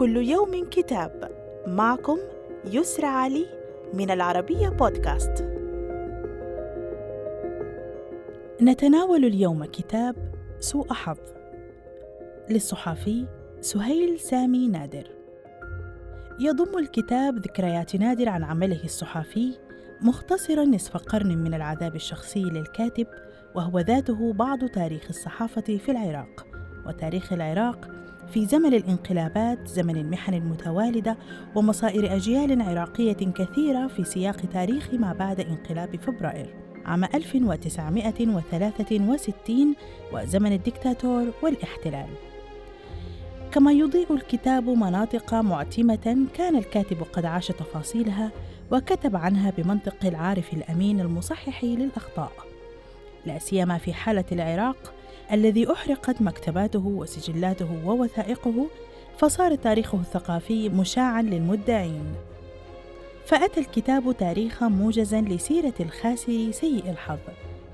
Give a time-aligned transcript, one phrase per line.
[0.00, 1.30] كل يوم كتاب.
[1.66, 2.18] معكم
[2.64, 3.46] يسرى علي
[3.94, 5.44] من العربية بودكاست.
[8.62, 10.16] نتناول اليوم كتاب
[10.58, 11.18] سوء حظ.
[12.50, 13.26] للصحفي
[13.60, 15.10] سهيل سامي نادر.
[16.38, 19.58] يضم الكتاب ذكريات نادر عن عمله الصحفي
[20.02, 23.06] مختصرا نصف قرن من العذاب الشخصي للكاتب
[23.54, 26.46] وهو ذاته بعض تاريخ الصحافة في العراق.
[26.86, 28.00] وتاريخ العراق
[28.34, 31.16] في زمن الانقلابات زمن المحن المتوالدة
[31.54, 36.54] ومصائر أجيال عراقية كثيرة في سياق تاريخ ما بعد انقلاب فبراير
[36.86, 39.74] عام 1963
[40.12, 42.08] وزمن الدكتاتور والاحتلال.
[43.52, 48.30] كما يضيء الكتاب مناطق معتمة كان الكاتب قد عاش تفاصيلها
[48.72, 52.32] وكتب عنها بمنطق العارف الأمين المصحح للأخطاء.
[53.26, 54.94] لا سيما في حالة العراق
[55.32, 58.66] الذي أحرقت مكتباته وسجلاته ووثائقه
[59.18, 62.04] فصار تاريخه الثقافي مشاعا للمدعين.
[63.26, 67.18] فأتى الكتاب تاريخا موجزا لسيرة الخاسر سيء الحظ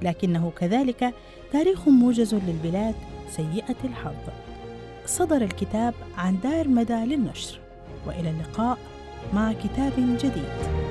[0.02, 1.14] لكنه كذلك
[1.52, 2.94] تاريخ موجز للبلاد
[3.30, 4.14] سيئة الحظ.
[5.06, 7.60] صدر الكتاب عن دار مدى للنشر
[8.06, 8.78] وإلى اللقاء
[9.34, 10.85] مع كتاب جديد.